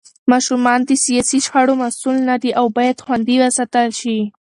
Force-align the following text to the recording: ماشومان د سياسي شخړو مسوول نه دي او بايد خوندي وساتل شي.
ماشومان 0.31 0.79
د 0.85 0.89
سياسي 1.05 1.39
شخړو 1.45 1.73
مسوول 1.81 2.17
نه 2.29 2.35
دي 2.41 2.51
او 2.59 2.65
بايد 2.77 2.97
خوندي 3.05 3.35
وساتل 3.39 3.89
شي. 3.99 4.17